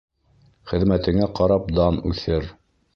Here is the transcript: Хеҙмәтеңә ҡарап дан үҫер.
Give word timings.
Хеҙмәтеңә 0.71 1.29
ҡарап 1.41 1.71
дан 1.81 2.05
үҫер. 2.15 2.53